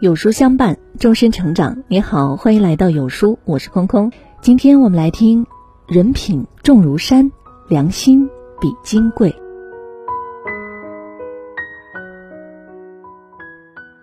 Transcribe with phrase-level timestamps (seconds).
[0.00, 1.82] 有书相伴，终身成长。
[1.88, 4.12] 你好，欢迎来到有书，我是空空。
[4.40, 5.44] 今天我们来听：
[5.88, 7.32] 人品重如山，
[7.66, 8.30] 良心
[8.60, 9.34] 比金贵。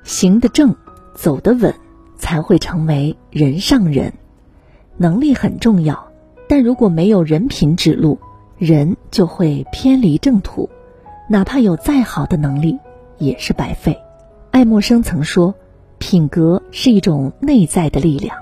[0.04, 0.76] 行得正，
[1.14, 1.74] 走得稳，
[2.18, 4.12] 才会成为人上人。
[4.98, 6.12] 能力很重要，
[6.50, 8.20] 但如果没有人品指路，
[8.58, 10.70] 人就会偏离正途。
[11.30, 12.78] 哪怕有再好的能力，
[13.18, 13.98] 也是白费。
[14.52, 15.56] 爱默生曾说
[15.98, 18.38] ：“品格是一种内在的力量，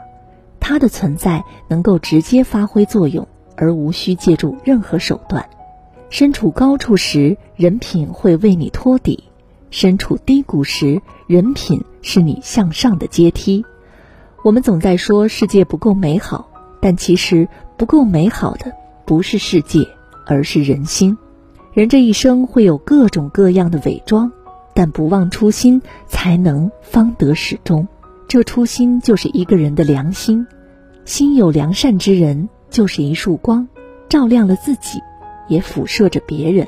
[0.60, 5.48] 它的存在能够直接发挥作用，而无需借助任何手段。
[6.10, 9.24] 身处高处时，人品会为你托底；
[9.72, 13.66] 身处低谷时，人品是你向上的阶梯。”
[14.44, 16.50] 我们总在说世界不够美好，
[16.82, 18.74] 但其实不够美好的
[19.06, 19.88] 不是世界，
[20.26, 21.18] 而是人心。
[21.72, 24.32] 人这一生会有各种各样的伪装，
[24.74, 27.88] 但不忘初心，才能方得始终。
[28.28, 30.48] 这初心就是一个人的良心。
[31.06, 33.68] 心有良善之人，就是一束光，
[34.10, 35.00] 照亮了自己，
[35.48, 36.68] 也辐射着别人。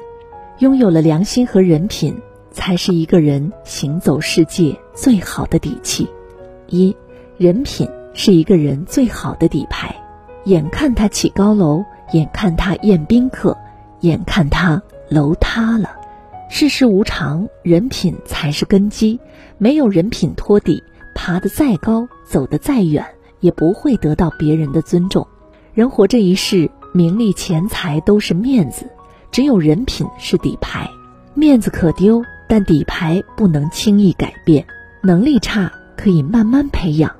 [0.59, 2.15] 拥有了良心和人品，
[2.51, 6.07] 才是一个人行走世界最好的底气。
[6.67, 6.95] 一，
[7.37, 9.95] 人品是一个人最好的底牌。
[10.45, 13.57] 眼看他起高楼，眼看他宴宾客，
[14.01, 14.81] 眼看他。
[15.07, 15.94] 楼塌了，
[16.57, 19.19] 世事无常，人品才是根基。
[19.57, 20.81] 没有人品托底，
[21.13, 23.05] 爬得再高，走得再远，
[23.41, 25.27] 也不会得到别人的尊重。
[25.73, 28.89] 人活这一世，名利钱财都是面子，
[29.31, 30.89] 只有人品是底牌。
[31.33, 34.65] 面子可丢，但底牌不能轻易改变。
[35.03, 37.13] 能力差可以慢慢培养，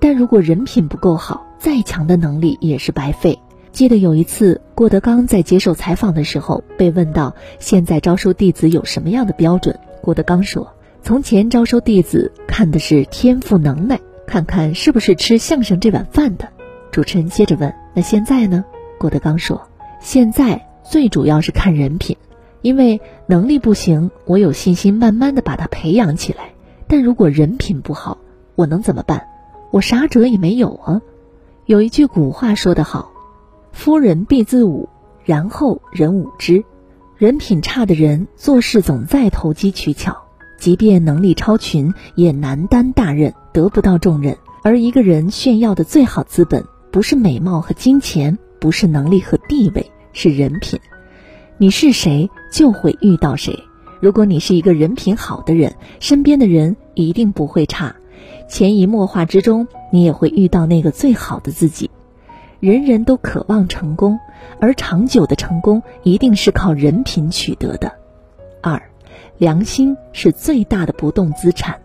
[0.00, 3.38] 但如果人品不够好，再强的能力也是白费。
[3.72, 10.70] 记得有一次，郭德纲在接受采访的时候被问到：“现在招收弟子有什么样的标准？”郭德纲说
[11.02, 16.48] ：“从前招收弟子看的是天赋能耐，看看是不是吃相声这碗饭的。”
[16.90, 18.64] 主持人接着问：“那现在呢？”
[18.98, 19.62] 郭德纲说
[20.02, 22.16] ：“现在最主要是看人品，
[22.62, 26.50] 因为能力不行，我有信心慢慢的把他培养起来。
[26.88, 28.18] 但如果人品不好，
[28.56, 29.28] 我能怎么办？
[29.70, 31.00] 我啥辙也没有啊。”
[31.66, 33.12] 有一句古话说得好。
[33.72, 34.88] 夫人必自侮，
[35.24, 36.64] 然后人侮之。
[37.16, 40.16] 人品差的人做事总在投机取巧，
[40.58, 44.36] 即便能力超群，也难担大任，得不到重任。
[44.62, 50.80] 而一个人炫耀的最好资本，不是美貌和金钱，不是能力和地位，是人品。
[51.58, 53.64] 你是谁，就会遇到谁。
[54.00, 57.96] 如果你是一个人品好的人，身边的人一定不会差。
[58.48, 61.90] 潜移默化之中，你也会遇到那个最好的自己。
[62.60, 64.20] 人人都渴望成功，
[64.60, 67.90] 而长久的成功一定是靠人品取得的。
[68.62, 68.80] 二，
[69.38, 71.80] 良心是最大的不动资产。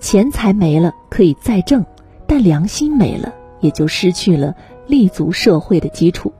[0.00, 1.84] 钱财没了可以再挣，
[2.26, 6.32] 但良心没了也就失去了立足社会的基础。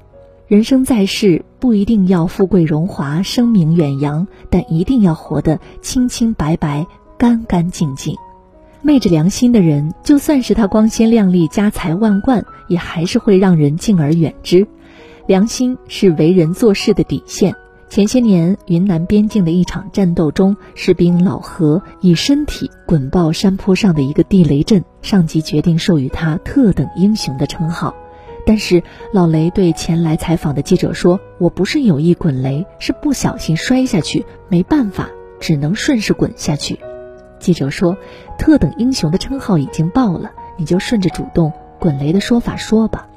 [0.47, 6.87] 人生在世，不一定要富贵荣华、声名远扬，但一定要活得清清白白、
[7.19, 8.17] 干干净净。
[8.83, 14.67] 昧着良心的人，就算是他光鲜亮丽、家财万贯，也还是会让人敬而远之。
[15.27, 17.55] 良心是为人做事的底线。
[17.89, 27.95] 前些年，云南边境的一场战斗中，士兵老何以身体滚爆山坡上的一个地雷阵，上级决定授予他“特等英雄”的称号。
[28.45, 28.83] 但是
[29.13, 36.79] 老雷对前来采访的记者说：“我不是有意滚雷，是不小心摔下去，没办法，只能顺势滚下去。”
[37.43, 37.97] 记者说
[38.39, 43.09] ：“特等英雄的称号已经报了，你就顺着主动滚雷的说法说吧。”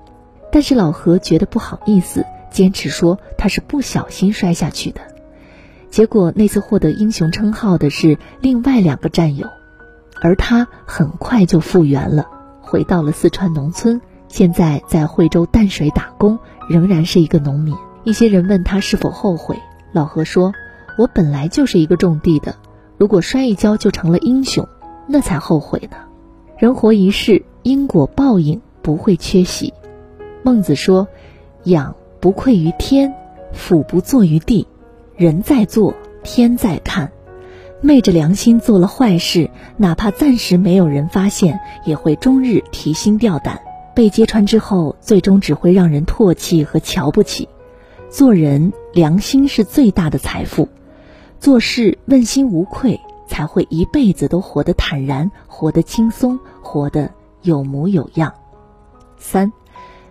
[0.51, 5.01] 但是老何觉得不好意思，坚持说他是不小心摔下去的。
[5.91, 9.47] 结果那次获得英雄称号的是另外两个战友，
[10.21, 12.25] 而他很快就复原了，
[12.61, 17.75] 回到了四川农村，现在在惠州淡水打工，仍然是一个农民。
[18.03, 19.59] 一些人问他是否后悔，
[19.91, 20.51] 老何说
[20.97, 22.55] ：“我本来就是一个种地的。”
[22.97, 24.67] 如果摔一跤就成了英雄，
[25.07, 25.97] 那才后悔呢。
[26.57, 29.73] 人活一世，因果报应不会缺席。
[30.43, 31.07] 孟子说
[31.65, 33.13] ：“仰不愧于天，
[33.51, 34.65] 俯不作于地。
[35.17, 35.93] 人在做，
[36.23, 37.11] 天在看。
[37.81, 43.59] 昧着良心做了坏事，哪怕暂时没有人发现，也会终日提心吊胆。
[43.93, 47.49] 被揭穿之后，最终只会让人唾弃和瞧不起。
[48.09, 50.69] 做人，良心是最大的财富。”
[51.45, 57.11] 做事问心无愧，才会一辈子都活得坦然，活得轻松，活得
[57.43, 58.33] 有模有样。
[59.19, 59.53] 三，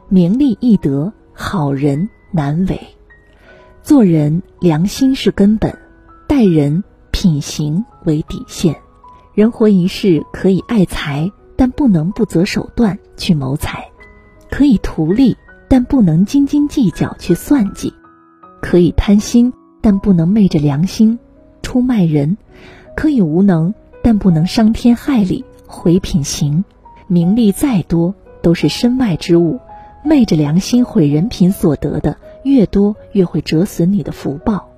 [0.08, 2.80] 名利易得，好人难为。
[3.82, 5.76] 做人良心是根本，
[6.28, 8.76] 待人品行为底线。
[9.34, 13.80] 人活一世，可以爱财，但不能不择手段去谋财；
[14.52, 15.36] 可以图利，
[15.68, 17.90] 但不能斤斤计较去算计；
[18.62, 19.52] 可以贪心，
[19.82, 21.18] 但不能昧着良心
[21.74, 22.36] 出卖人；
[22.94, 26.64] 可以无能，但不能伤天害理毁品行。
[27.08, 29.58] 名利再多，都是身外之物，
[30.04, 34.68] 昧着良心毁人品所得的越多，越会折损你的福报。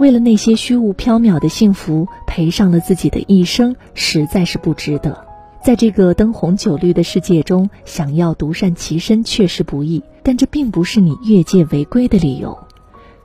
[0.00, 5.24] 为了那些虚无缥缈的幸福，赔上了自己的一生，实在是不值得。
[5.62, 12.58] 在这个灯红酒绿的世界中，想要独善其身确实不易，但这并不是你越界违规的理由。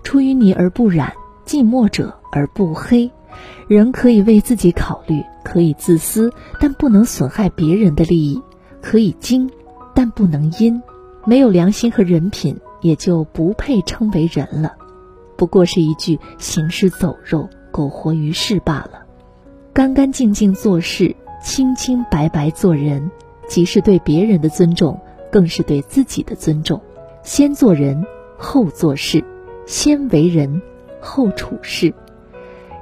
[0.04, 1.14] 出淤泥而不染，
[1.46, 3.10] 近墨者而不黑。
[3.68, 8.42] 人可以为自己考虑，可以自私，但不能损害别人的利益；
[8.82, 9.50] 可以精，
[9.96, 10.82] 但不能阴。
[11.26, 14.74] 没有良心和人品，也就不配称为人了。
[15.38, 19.06] 不过是一具行尸走肉，苟活于世罢了。
[19.74, 23.10] 干干净净做事，清清白白做人，
[23.48, 25.00] 既是对别人的尊重，
[25.32, 26.80] 更是对自己的尊重。
[27.24, 28.06] 先做人，
[28.38, 29.24] 后做事；
[29.66, 30.62] 先为人，
[31.00, 31.94] 后处事。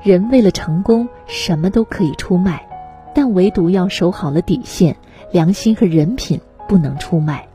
[0.04, 2.68] 人为了成功，什么都可以出卖，
[3.14, 4.98] 但唯独要守好了底线，
[5.32, 7.48] 良心和人品不能出卖。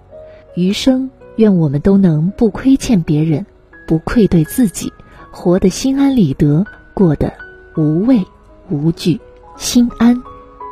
[0.54, 3.44] 余生，愿我们都能不亏欠别人。
[3.88, 4.92] 不愧对自己，
[5.30, 6.64] 活得心安理得，
[6.94, 7.32] 过得
[7.76, 8.24] 无畏
[8.68, 9.20] 无惧，
[9.56, 10.22] 心安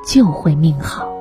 [0.06, 1.12] 就会命好。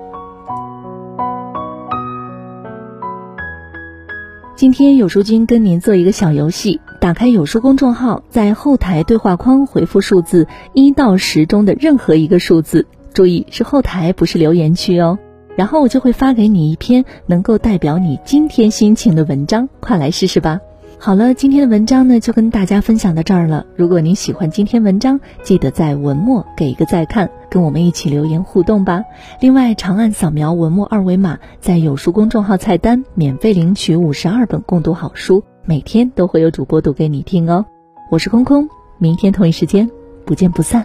[4.56, 15.20] 今天有书君跟您做一个小游戏，打开有书公众号，在后台对话框回复数字一到十中的任何一个数字，注意是后台，不是留言区哦。
[15.58, 20.62] 然后我就会发给你一篇能够代表你今天心情的文章，快来试试吧。
[20.98, 23.66] 好了，今天的文章呢就跟大家分享到这儿了。
[23.76, 29.04] 如果您喜欢今天文章，记得在文末给一个再看，跟我们一起留言互动吧。
[29.42, 37.66] 另外，长按扫描文末二维码，在有书公众号菜单免费领取五十二本共读好书，每天都会有主播读给你听哦。
[38.12, 38.68] 我是空空，
[38.98, 39.90] 明天同一时间
[40.26, 40.84] 不见不散。